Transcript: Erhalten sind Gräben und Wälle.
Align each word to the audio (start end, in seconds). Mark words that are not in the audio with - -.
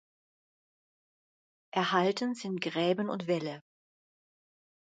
Erhalten 1.69 2.33
sind 2.33 2.59
Gräben 2.59 3.07
und 3.07 3.27
Wälle. 3.27 3.61